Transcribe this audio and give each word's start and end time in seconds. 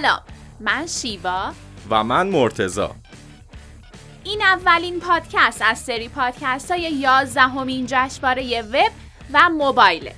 سلام. 0.00 0.20
من 0.60 0.86
شیوا. 0.86 1.52
و 1.90 2.04
من 2.04 2.26
مرتزا. 2.26 2.94
این 4.24 4.42
اولین 4.42 5.00
پادکست 5.00 5.62
از 5.64 5.78
سری 5.78 6.08
پادکست 6.08 6.70
های 6.70 6.80
یازدهمین 6.80 7.86
جشنواره 7.88 8.62
وب 8.62 8.92
و 9.32 9.50
موبایله. 9.50 10.14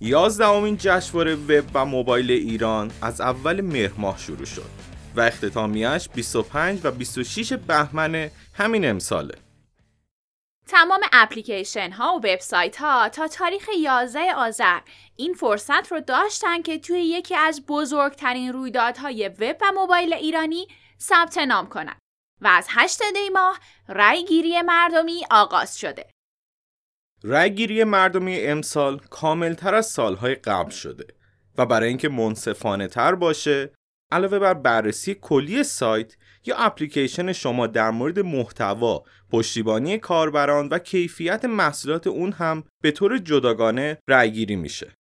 یازدهمین 0.00 0.76
جشنواره 0.76 1.34
وب 1.34 1.64
و 1.74 1.84
موبایل 1.84 2.30
ایران 2.30 2.90
از 3.02 3.20
اول 3.20 3.60
مهر 3.60 3.92
ماه 3.98 4.18
شروع 4.18 4.46
شد 4.46 4.70
و 5.16 5.20
اختتامیش 5.20 6.08
25 6.14 6.80
و 6.84 6.90
26 6.90 7.52
بهمن 7.52 8.30
همین 8.52 8.88
امساله. 8.88 9.45
تمام 10.68 11.00
اپلیکیشن 11.12 11.90
ها 11.90 12.14
و 12.14 12.18
وبسایت 12.18 12.76
ها 12.76 13.08
تا 13.08 13.28
تاریخ 13.28 13.68
11 13.78 14.34
آذر 14.34 14.80
این 15.16 15.34
فرصت 15.34 15.92
رو 15.92 16.00
داشتن 16.00 16.62
که 16.62 16.78
توی 16.78 17.00
یکی 17.00 17.34
از 17.34 17.66
بزرگترین 17.66 18.52
رویدادهای 18.52 19.28
وب 19.28 19.56
و 19.60 19.72
موبایل 19.74 20.12
ایرانی 20.12 20.66
ثبت 21.00 21.38
نام 21.38 21.68
کنند 21.68 21.98
و 22.40 22.48
از 22.48 22.66
8 22.70 23.02
دی 23.14 23.28
ماه 23.28 23.58
رای 23.88 24.24
گیری 24.24 24.62
مردمی 24.62 25.26
آغاز 25.30 25.78
شده. 25.78 26.10
رای 27.22 27.54
گیری 27.54 27.84
مردمی 27.84 28.40
امسال 28.40 28.98
کاملتر 28.98 29.74
از 29.74 29.86
سالهای 29.86 30.34
قبل 30.34 30.70
شده 30.70 31.06
و 31.58 31.66
برای 31.66 31.88
اینکه 31.88 32.08
منصفانه 32.08 32.88
تر 32.88 33.14
باشه 33.14 33.72
علاوه 34.12 34.38
بر 34.38 34.54
بررسی 34.54 35.14
کلی 35.14 35.64
سایت 35.64 36.16
یا 36.46 36.56
اپلیکیشن 36.56 37.32
شما 37.32 37.66
در 37.66 37.90
مورد 37.90 38.18
محتوا، 38.18 39.04
پشتیبانی 39.32 39.98
کاربران 39.98 40.68
و 40.68 40.78
کیفیت 40.78 41.44
محصولات 41.44 42.06
اون 42.06 42.32
هم 42.32 42.64
به 42.82 42.90
طور 42.90 43.18
جداگانه 43.18 43.98
رأیگیری 44.08 44.56
میشه. 44.56 44.94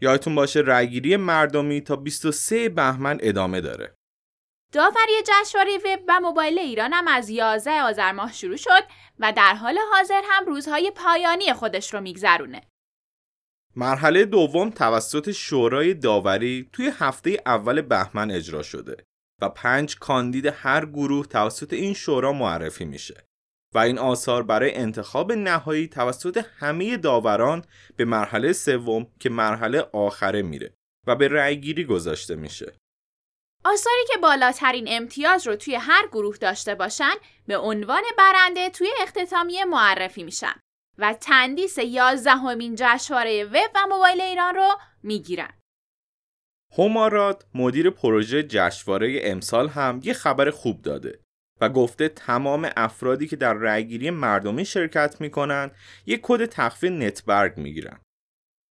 یادتون 0.00 0.34
باشه 0.34 0.60
رأیگیری 0.60 1.16
مردمی 1.16 1.80
تا 1.80 1.96
23 1.96 2.68
بهمن 2.68 3.18
ادامه 3.20 3.60
داره. 3.60 3.94
داوری 4.72 5.22
جشنواره 5.26 5.78
وب 5.84 6.00
و 6.08 6.20
موبایل 6.20 6.58
ایران 6.58 6.92
هم 6.92 7.08
از 7.08 7.30
11 7.30 7.82
آذر 7.82 8.12
ماه 8.12 8.32
شروع 8.32 8.56
شد 8.56 8.82
و 9.18 9.32
در 9.36 9.54
حال 9.54 9.78
حاضر 9.92 10.22
هم 10.30 10.46
روزهای 10.46 10.92
پایانی 10.96 11.52
خودش 11.52 11.94
رو 11.94 12.00
میگذرونه. 12.00 12.62
مرحله 13.76 14.24
دوم 14.24 14.70
توسط 14.70 15.30
شورای 15.30 15.94
داوری 15.94 16.70
توی 16.72 16.92
هفته 16.98 17.42
اول 17.46 17.80
بهمن 17.80 18.30
اجرا 18.30 18.62
شده 18.62 18.96
و 19.42 19.48
پنج 19.48 19.98
کاندید 19.98 20.46
هر 20.46 20.86
گروه 20.86 21.26
توسط 21.26 21.72
این 21.72 21.94
شورا 21.94 22.32
معرفی 22.32 22.84
میشه 22.84 23.26
و 23.74 23.78
این 23.78 23.98
آثار 23.98 24.42
برای 24.42 24.74
انتخاب 24.74 25.32
نهایی 25.32 25.88
توسط 25.88 26.44
همه 26.58 26.96
داوران 26.96 27.64
به 27.96 28.04
مرحله 28.04 28.52
سوم 28.52 29.06
که 29.20 29.30
مرحله 29.30 29.80
آخره 29.92 30.42
میره 30.42 30.74
و 31.06 31.16
به 31.16 31.28
رأیگیری 31.28 31.84
گذاشته 31.84 32.36
میشه. 32.36 32.72
آثاری 33.64 34.04
که 34.12 34.18
بالاترین 34.18 34.84
امتیاز 34.88 35.46
رو 35.46 35.56
توی 35.56 35.74
هر 35.74 36.06
گروه 36.06 36.36
داشته 36.36 36.74
باشن 36.74 37.14
به 37.46 37.58
عنوان 37.58 38.02
برنده 38.18 38.70
توی 38.70 38.88
اختتامیه 39.00 39.64
معرفی 39.64 40.24
میشن 40.24 40.60
و 40.98 41.14
تندیس 41.20 41.78
یازدهمین 41.78 42.74
جشنواره 42.78 43.44
وب 43.44 43.70
و 43.74 43.86
موبایل 43.90 44.20
ایران 44.20 44.54
رو 44.54 44.68
می‌گیرن. 45.02 45.50
هماراد 46.78 47.46
مدیر 47.54 47.90
پروژه 47.90 48.42
جشنواره 48.42 49.20
امسال 49.22 49.68
هم 49.68 50.00
یه 50.02 50.12
خبر 50.12 50.50
خوب 50.50 50.82
داده 50.82 51.20
و 51.60 51.68
گفته 51.68 52.08
تمام 52.08 52.70
افرادی 52.76 53.26
که 53.26 53.36
در 53.36 53.54
رأیگیری 53.54 54.10
مردمی 54.10 54.64
شرکت 54.64 55.20
می‌کنن 55.20 55.70
یک 56.06 56.20
کد 56.22 56.46
تخفیف 56.46 56.92
نتبرگ 56.92 57.58
می‌گیرن 57.58 58.00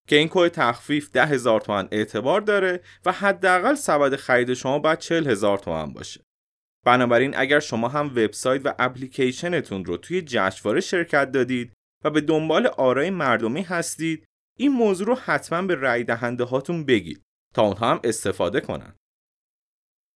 که 0.07 0.16
این 0.16 0.29
کد 0.31 0.47
تخفیف 0.47 1.11
ده 1.11 1.25
هزار 1.25 1.61
تومن 1.61 1.88
اعتبار 1.91 2.41
داره 2.41 2.81
و 3.05 3.11
حداقل 3.11 3.75
سبد 3.75 4.16
خرید 4.16 4.53
شما 4.53 4.79
باید 4.79 5.00
چل 5.00 5.27
هزار 5.27 5.57
تومن 5.57 5.94
باشه. 5.94 6.22
بنابراین 6.85 7.38
اگر 7.38 7.59
شما 7.59 7.88
هم 7.88 8.07
وبسایت 8.07 8.62
و 8.66 8.73
اپلیکیشنتون 8.79 9.85
رو 9.85 9.97
توی 9.97 10.22
جشنواره 10.22 10.81
شرکت 10.81 11.31
دادید 11.31 11.73
و 12.03 12.09
به 12.09 12.22
دنبال 12.22 12.67
آرای 12.67 13.09
مردمی 13.09 13.62
هستید 13.62 14.25
این 14.57 14.72
موضوع 14.72 15.07
رو 15.07 15.16
حتما 15.16 15.62
به 15.62 15.75
رأی 15.75 16.03
دهنده 16.03 16.44
هاتون 16.44 16.85
بگید. 16.85 17.25
تا 17.55 17.61
اونها 17.61 17.91
هم 17.91 17.99
استفاده 18.03 18.61
کنن. 18.61 18.95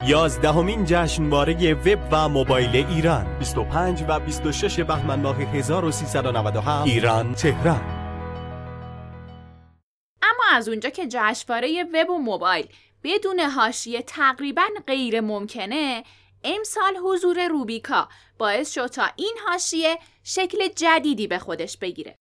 یازدهمین 0.08 0.86
جشنواره 0.86 1.74
وب 1.74 2.00
و 2.12 2.30
موبایل 2.30 2.76
ایران. 2.76 3.40
25 3.40 4.04
و 4.08 4.20
26 4.20 4.80
بهمن 4.80 5.22
ماه 5.22 5.42
1397 5.42 6.88
ایران 6.88 7.34
تهران. 7.34 7.82
اما 10.22 10.44
از 10.52 10.70
اونجا 10.70 10.90
که 10.90 11.08
جشنواره 11.08 11.84
وب 11.94 12.10
و 12.10 12.18
موبایل 12.18 12.68
بدون 13.04 13.40
حاشیه 13.40 14.02
تقریبا 14.02 14.68
غیر 14.88 15.22
ممکنه 15.22 16.04
امسال 16.44 16.98
حضور 17.04 17.48
روبیکا 17.48 18.10
باعث 18.38 18.74
شد 18.74 18.88
تا 18.88 19.04
این 19.16 19.36
حاشیه 19.48 19.98
شکل 20.24 20.68
جدیدی 20.68 21.28
به 21.28 21.40
خودش 21.40 21.78
بگیره. 21.78 22.16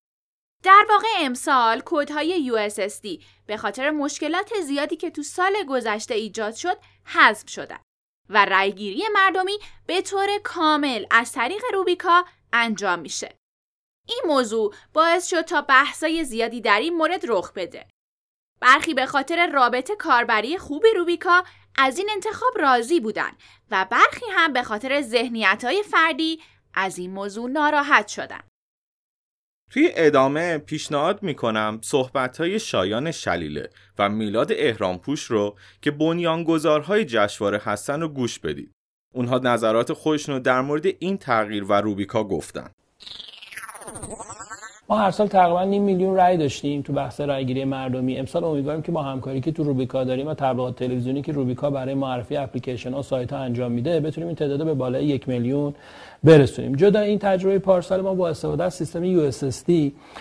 در 0.63 0.87
واقع 0.89 1.09
امسال 1.19 1.81
کودهای 1.81 2.53
USSD 2.53 3.25
به 3.47 3.57
خاطر 3.57 3.91
مشکلات 3.91 4.61
زیادی 4.61 4.97
که 4.97 5.11
تو 5.11 5.23
سال 5.23 5.53
گذشته 5.69 6.15
ایجاد 6.15 6.55
شد 6.55 6.79
حذف 7.05 7.51
شدن 7.51 7.79
و 8.29 8.45
رأیگیری 8.45 9.05
مردمی 9.15 9.59
به 9.87 10.03
طور 10.03 10.29
کامل 10.45 11.07
از 11.11 11.33
طریق 11.33 11.63
روبیکا 11.73 12.25
انجام 12.53 12.99
میشه. 12.99 13.37
این 14.09 14.23
موضوع 14.27 14.75
باعث 14.93 15.27
شد 15.31 15.43
تا 15.43 15.63
بحثای 15.63 16.25
زیادی 16.25 16.61
در 16.61 16.81
این 16.81 16.97
مورد 16.97 17.21
رخ 17.25 17.53
بده. 17.53 17.87
برخی 18.61 18.95
به 18.95 19.07
خاطر 19.07 19.47
رابطه 19.47 19.97
کاربری 19.97 20.59
خوب 20.59 20.85
روبیکا 20.97 21.45
از 21.79 21.99
این 21.99 22.11
انتخاب 22.11 22.59
راضی 22.59 23.01
بودن 23.01 23.33
و 23.71 23.87
برخی 23.91 24.27
هم 24.31 24.53
به 24.53 24.63
خاطر 24.63 25.03
ذهنیت 25.03 25.65
های 25.65 25.83
فردی 25.83 26.43
از 26.75 26.99
این 26.99 27.11
موضوع 27.11 27.51
ناراحت 27.51 28.09
شدن. 28.09 28.48
توی 29.71 29.91
ادامه 29.95 30.59
پیشنهاد 30.59 31.23
می‌کنم 31.23 31.81
صحبت 31.83 32.41
های 32.41 32.59
شایان 32.59 33.11
شلیله 33.11 33.71
و 33.99 34.09
میلاد 34.09 34.53
اهرامپوش 34.57 35.25
رو 35.25 35.57
که 35.83 35.91
بنیانگذارهای 35.91 37.05
جشنواره 37.05 37.59
هستن 37.59 38.01
رو 38.01 38.09
گوش 38.09 38.39
بدید. 38.39 38.73
اونها 39.15 39.39
نظرات 39.39 39.93
خودشون 39.93 40.35
رو 40.35 40.41
در 40.41 40.61
مورد 40.61 40.87
این 40.99 41.19
تغییر 41.19 41.65
و 41.65 41.73
روبیکا 41.73 42.25
گفتن. 42.25 42.71
ما 44.91 44.99
هر 44.99 45.11
سال 45.11 45.27
تقریبا 45.27 45.65
نیم 45.65 45.83
میلیون 45.83 46.15
رای 46.15 46.37
داشتیم 46.37 46.83
تو 46.83 46.93
بحث 46.93 47.21
رایگیری 47.21 47.65
مردمی. 47.65 48.17
امسال 48.17 48.45
امیدواریم 48.45 48.83
که 48.83 48.93
با 48.93 49.03
همکاری 49.03 49.41
که 49.41 49.53
تو 49.53 49.65
روبیکا 49.65 50.05
داریم 50.05 50.27
و 50.27 50.35
تبلیغات 50.35 50.77
تلویزیونی 50.77 51.23
که 51.23 51.33
روبیکا 51.33 51.71
برای 51.71 51.95
معرفی 51.95 52.37
اپلیکیشن 52.37 52.93
ها 52.93 53.03
سایت 53.03 53.33
ها 53.33 53.39
انجام 53.39 53.73
میده 53.73 54.01
بتونیم 54.01 54.27
این 54.27 54.37
تعداد 54.37 54.65
به 54.65 54.75
بالای 54.75 55.05
یک 55.05 55.29
میلیون 55.29 55.75
برسونیم. 56.25 56.75
جدا 56.75 57.01
این 57.01 57.19
تجربه 57.19 57.59
پارسال 57.59 58.01
ما 58.01 58.15
با 58.15 58.29
استفاده 58.29 58.65
از 58.65 58.75
سیستم 58.75 59.05
یو 59.05 59.31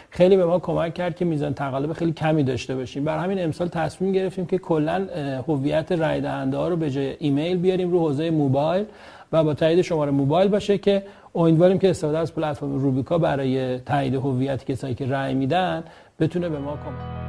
خیلی 0.10 0.38
به 0.38 0.46
ما 0.46 0.60
کمک 0.60 0.94
کرد 0.94 1.16
که 1.16 1.26
میزان 1.26 1.54
تقلب 1.54 1.94
خیلی 1.94 2.12
کمی 2.12 2.44
داشته 2.44 2.76
باشیم. 2.76 3.04
بر 3.04 3.18
همین 3.18 3.44
امسال 3.44 3.68
تصمیم 3.68 4.12
گرفتیم 4.12 4.46
که 4.46 4.58
کلا 4.58 5.08
هویت 5.48 5.92
رای 5.92 6.22
دهنده 6.22 6.58
ها 6.58 6.68
رو 6.68 6.76
به 6.76 6.92
جای 6.92 7.16
ایمیل 7.20 7.58
بیاریم 7.58 7.92
رو 7.92 8.00
حوزه 8.00 8.30
موبایل 8.30 8.86
و 9.32 9.44
با 9.44 9.54
تایید 9.54 9.82
شماره 9.82 10.12
موبایل 10.12 10.48
باشه 10.48 10.78
که 10.78 11.04
امیدواریم 11.36 11.80
که 11.80 11.90
استفاده 11.90 12.18
از 12.18 12.36
پلتفرم 12.36 12.76
روبیکا 12.76 13.18
برای 13.18 13.80
تایید 13.80 14.16
هویت 14.16 14.66
کسایی 14.66 14.96
که 14.96 15.06
رأی 15.06 15.34
میدن 15.34 15.84
بتونه 16.20 16.50
به 16.50 16.60
ما 16.60 16.72
کمک 16.72 17.28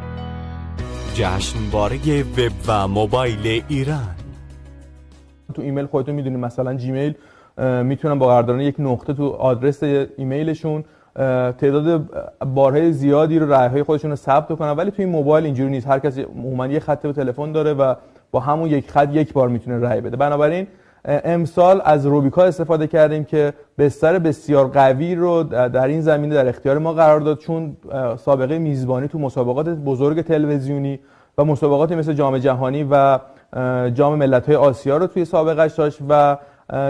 جشنواره 1.14 1.96
وب 2.22 2.52
و 2.68 2.88
موبایل 2.88 3.62
ایران. 3.68 4.14
تو 5.54 5.62
ایمیل 5.62 5.86
خودتون 5.86 6.14
می‌دونید 6.14 6.38
مثلا 6.38 6.74
جیمیل 6.74 7.14
می‌تونن 7.82 8.18
با 8.18 8.26
قراردادان 8.26 8.60
یک 8.60 8.74
نقطه 8.78 9.14
تو 9.14 9.28
آدرس 9.28 9.82
ایمیلشون 10.16 10.84
تعداد 11.58 12.10
بارهای 12.54 12.92
زیادی 12.92 13.38
رو 13.38 13.52
رأیهای 13.52 13.82
خودشون 13.82 14.10
رو 14.10 14.16
ثبت 14.16 14.58
کنن 14.58 14.70
ولی 14.70 14.90
توی 14.90 15.06
موبایل 15.06 15.44
اینجوری 15.44 15.70
نیست. 15.70 15.86
هر 15.86 15.98
کسی 15.98 16.22
عموما 16.22 16.66
یه 16.66 16.80
خط 16.80 17.04
و 17.04 17.12
تلفن 17.12 17.52
داره 17.52 17.72
و 17.72 17.94
با 18.30 18.40
همون 18.40 18.70
یک 18.70 18.90
خط 18.90 19.08
یک 19.12 19.32
بار 19.32 19.48
می‌تونه 19.48 19.78
رأی 19.88 20.00
بده. 20.00 20.16
بنابراین 20.16 20.66
امسال 21.08 21.82
از 21.84 22.06
روبیکا 22.06 22.44
استفاده 22.44 22.86
کردیم 22.86 23.24
که 23.24 23.52
بستر 23.78 24.18
بسیار 24.18 24.68
قوی 24.68 25.14
رو 25.14 25.42
در 25.42 25.86
این 25.86 26.00
زمینه 26.00 26.34
در 26.34 26.48
اختیار 26.48 26.78
ما 26.78 26.92
قرار 26.92 27.20
داد 27.20 27.38
چون 27.38 27.76
سابقه 28.16 28.58
میزبانی 28.58 29.08
تو 29.08 29.18
مسابقات 29.18 29.68
بزرگ 29.68 30.22
تلویزیونی 30.22 31.00
و 31.38 31.44
مسابقاتی 31.44 31.94
مثل 31.94 32.12
جام 32.12 32.38
جهانی 32.38 32.86
و 32.90 33.18
جام 33.94 34.14
ملت‌های 34.18 34.56
آسیا 34.56 34.96
رو 34.96 35.06
توی 35.06 35.24
سابقش 35.24 35.72
داشت 35.72 35.98
و 36.08 36.36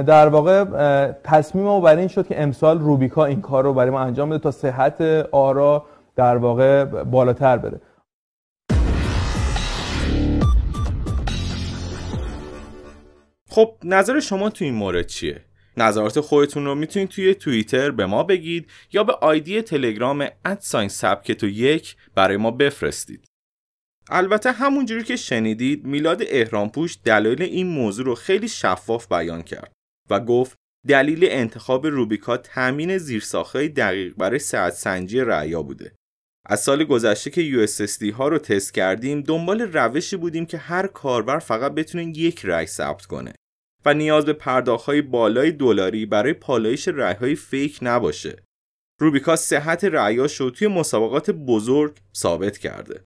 در 0.02 0.28
واقع 0.28 0.64
تصمیم 1.24 1.64
ما 1.64 1.80
برای 1.80 1.98
این 1.98 2.08
شد 2.08 2.26
که 2.26 2.42
امسال 2.42 2.80
روبیکا 2.80 3.24
این 3.24 3.40
کار 3.40 3.64
رو 3.64 3.72
برای 3.72 3.90
ما 3.90 4.00
انجام 4.00 4.30
بده 4.30 4.38
تا 4.38 4.50
صحت 4.50 5.00
آرا 5.32 5.84
در 6.16 6.36
واقع 6.36 6.84
بالاتر 6.84 7.56
بره. 7.56 7.80
خب 13.58 13.76
نظر 13.84 14.20
شما 14.20 14.50
تو 14.50 14.64
این 14.64 14.74
مورد 14.74 15.06
چیه؟ 15.06 15.44
نظرات 15.76 16.20
خودتون 16.20 16.64
رو 16.64 16.74
می‌تونید 16.74 17.08
توی 17.08 17.34
توییتر 17.34 17.90
به 17.90 18.06
ما 18.06 18.22
بگید 18.22 18.70
یا 18.92 19.04
به 19.04 19.12
آیدی 19.12 19.62
تلگرام 19.62 20.28
ادساین 20.44 20.88
سبکتو 20.88 21.48
یک 21.48 21.96
برای 22.14 22.36
ما 22.36 22.50
بفرستید. 22.50 23.24
البته 24.10 24.52
همونجوری 24.52 25.04
که 25.04 25.16
شنیدید 25.16 25.84
میلاد 25.84 26.22
اهرامپوش 26.26 26.98
دلایل 27.04 27.42
این 27.42 27.66
موضوع 27.66 28.06
رو 28.06 28.14
خیلی 28.14 28.48
شفاف 28.48 29.08
بیان 29.08 29.42
کرد 29.42 29.72
و 30.10 30.20
گفت 30.20 30.56
دلیل 30.88 31.26
انتخاب 31.30 31.86
روبیکا 31.86 32.36
تامین 32.36 32.98
زیرساختهای 32.98 33.68
دقیق 33.68 34.14
برای 34.16 34.38
ساعت 34.38 34.72
سنجی 34.72 35.20
رعیا 35.20 35.62
بوده. 35.62 35.92
از 36.46 36.60
سال 36.60 36.84
گذشته 36.84 37.30
که 37.30 37.66
USSD 37.66 38.12
ها 38.12 38.28
رو 38.28 38.38
تست 38.38 38.74
کردیم 38.74 39.20
دنبال 39.20 39.60
روشی 39.60 40.16
بودیم 40.16 40.46
که 40.46 40.58
هر 40.58 40.86
کاربر 40.86 41.38
فقط 41.38 41.72
بتونه 41.72 42.04
یک 42.04 42.44
رأی 42.44 42.66
ثبت 42.66 43.06
کنه 43.06 43.32
و 43.84 43.94
نیاز 43.94 44.26
به 44.26 44.32
پرداختهای 44.32 45.02
بالای 45.02 45.52
دلاری 45.52 46.06
برای 46.06 46.32
پالایش 46.32 46.88
رأیهای 46.88 47.34
فیک 47.34 47.78
نباشه. 47.82 48.42
روبیکا 49.00 49.36
صحت 49.36 49.84
رأیاش 49.84 50.36
رو 50.40 50.50
توی 50.50 50.68
مسابقات 50.68 51.30
بزرگ 51.30 51.96
ثابت 52.16 52.58
کرده. 52.58 53.04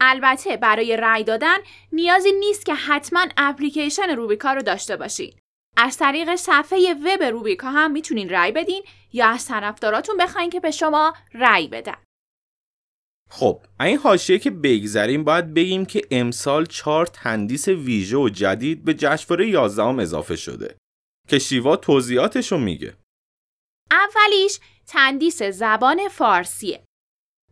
البته 0.00 0.56
برای 0.56 0.96
رأی 0.96 1.24
دادن 1.24 1.56
نیازی 1.92 2.32
نیست 2.32 2.66
که 2.66 2.74
حتما 2.74 3.26
اپلیکیشن 3.36 4.10
روبیکا 4.10 4.52
رو 4.52 4.62
داشته 4.62 4.96
باشید. 4.96 5.38
از 5.76 5.98
طریق 5.98 6.34
صفحه 6.34 6.94
وب 6.94 7.22
روبیکا 7.22 7.70
هم 7.70 7.90
می‌تونین 7.90 8.28
رأی 8.28 8.52
بدین 8.52 8.82
یا 9.12 9.26
از 9.26 9.46
طرفداراتون 9.46 10.16
بخواین 10.16 10.50
که 10.50 10.60
به 10.60 10.70
شما 10.70 11.14
رأی 11.34 11.68
بدن. 11.68 11.96
خب 13.36 13.60
این 13.80 13.98
حاشیه 13.98 14.38
که 14.38 14.50
بگذریم 14.50 15.24
باید 15.24 15.54
بگیم 15.54 15.86
که 15.86 16.02
امسال 16.10 16.66
چهار 16.66 17.06
تندیس 17.06 17.68
ویژه 17.68 18.16
و 18.16 18.28
جدید 18.28 18.84
به 18.84 18.94
جشنواره 18.94 19.48
11 19.48 19.82
اضافه 19.82 20.36
شده 20.36 20.76
که 21.28 21.38
شیوا 21.38 21.76
توضیحاتش 21.76 22.52
رو 22.52 22.58
میگه. 22.58 22.96
اولیش 23.90 24.58
تندیس 24.86 25.42
زبان 25.42 26.08
فارسیه. 26.08 26.84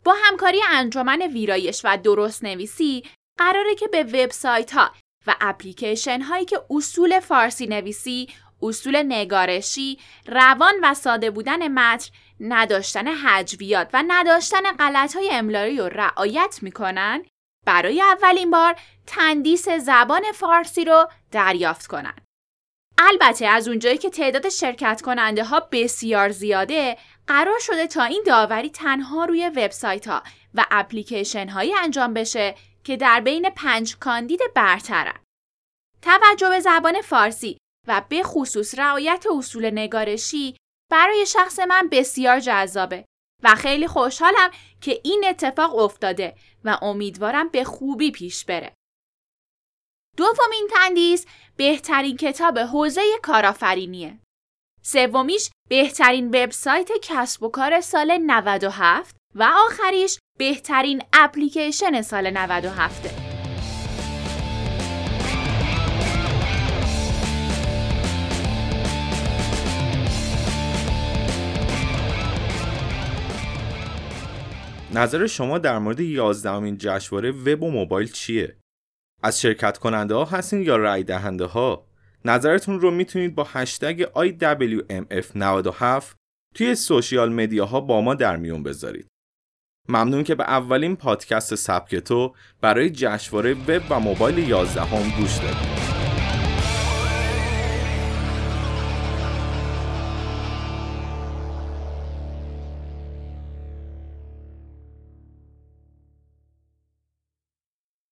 با 0.05 0.14
همکاری 0.25 0.61
انجمن 0.70 1.23
ویرایش 1.23 1.81
و 1.84 1.99
درست 1.99 2.44
نویسی 2.44 3.05
قراره 3.38 3.75
که 3.75 3.88
به 3.88 4.02
وبسایت 4.02 4.73
ها 4.73 4.90
و 5.26 5.37
اپلیکیشن 5.40 6.20
هایی 6.20 6.44
که 6.44 6.61
اصول 6.70 7.20
فارسی 7.20 7.67
نویسی، 7.67 8.29
اصول 8.62 9.03
نگارشی، 9.03 9.99
روان 10.26 10.75
و 10.82 10.94
ساده 10.94 11.31
بودن 11.31 11.69
متن، 11.69 12.11
نداشتن 12.41 13.09
حجویات 13.09 13.91
و 13.93 14.05
نداشتن 14.09 14.73
غلط 14.79 15.17
های 15.17 15.31
املایی 15.32 15.79
رو 15.79 15.88
رعایت 15.88 16.59
می‌کنن 16.62 17.25
برای 17.67 18.03
اولین 18.03 18.50
بار 18.50 18.76
تندیس 19.06 19.69
زبان 19.69 20.23
فارسی 20.35 20.85
رو 20.85 21.09
دریافت 21.31 21.87
کنن. 21.87 22.14
البته 22.99 23.47
از 23.47 23.69
اونجایی 23.69 23.99
که 23.99 24.11
تعداد 24.11 24.49
شرکت 24.49 25.03
کننده 25.03 25.44
ها 25.44 25.61
بسیار 25.61 26.29
زیاده 26.29 26.97
قرار 27.26 27.58
شده 27.58 27.87
تا 27.87 28.05
این 28.05 28.23
داوری 28.26 28.70
تنها 28.70 29.25
روی 29.25 29.49
وبسایت 29.49 30.08
ها 30.08 30.23
و 30.55 30.65
اپلیکیشن 30.70 31.49
هایی 31.49 31.75
انجام 31.75 32.15
بشه 32.15 32.55
که 32.85 32.97
در 32.97 33.20
بین 33.20 33.50
پنج 33.50 33.97
کاندید 33.97 34.41
برترن. 34.55 35.19
توجه 36.03 36.49
به 36.49 36.61
زبان 36.61 37.00
فارسی 37.00 37.58
و 37.88 38.02
به 38.08 38.23
خصوص 38.23 38.79
رعایت 38.79 39.26
اصول 39.38 39.70
نگارشی 39.70 40.56
برای 40.90 41.26
شخص 41.26 41.58
من 41.58 41.88
بسیار 41.93 42.40
جذابه 42.40 43.05
و 43.43 43.55
خیلی 43.55 43.87
خوشحالم 43.87 44.50
که 44.81 45.00
این 45.05 45.25
اتفاق 45.29 45.76
افتاده 45.76 46.34
و 46.64 46.79
امیدوارم 46.82 47.49
به 47.49 47.64
خوبی 47.64 48.11
پیش 48.11 48.44
بره. 48.44 48.75
دومین 50.17 50.69
تندیس 50.70 51.26
بهترین 51.56 52.17
کتاب 52.17 52.58
حوزه 52.58 53.02
کارآفرینیه. 53.23 54.19
سومیش 54.82 55.50
بهترین 55.69 56.29
وبسایت 56.29 56.90
کسب 57.02 57.43
و 57.43 57.49
کار 57.49 57.81
سال 57.81 58.19
97 58.26 59.17
و 59.34 59.52
آخریش 59.67 60.19
بهترین 60.38 61.02
اپلیکیشن 61.12 62.02
سال 62.02 62.31
97 62.31 63.31
نظر 74.94 75.27
شما 75.27 75.59
در 75.59 75.79
مورد 75.79 76.00
11 76.00 76.77
جشنواره 76.77 77.31
وب 77.31 77.62
و 77.62 77.71
موبایل 77.71 78.12
چیه؟ 78.12 78.56
از 79.23 79.41
شرکت 79.41 79.79
کننده 79.79 80.15
ها 80.15 80.25
هستین 80.25 80.62
یا 80.62 80.77
رای 80.77 81.03
دهنده 81.03 81.44
ها؟ 81.44 81.87
نظرتون 82.25 82.81
رو 82.81 82.91
می‌تونید 82.91 83.35
با 83.35 83.47
هشتگ 83.53 84.05
IWMF97 84.05 86.05
توی 86.55 86.75
سوشیال 86.75 87.33
مدیاها 87.33 87.81
با 87.81 88.00
ما 88.00 88.15
در 88.15 88.37
میون 88.37 88.62
بذارید. 88.62 89.06
ممنون 89.89 90.25
که 90.25 90.35
به 90.35 90.44
اولین 90.44 90.97
پادکست 90.97 91.55
سبکتو 91.55 92.35
برای 92.61 92.91
جشنواره 92.91 93.55
وب 93.55 93.83
و 93.91 94.00
موبایل 94.00 94.39
11 94.39 94.83
هم 94.83 95.21
گوش 95.21 95.37
دادید. 95.37 95.92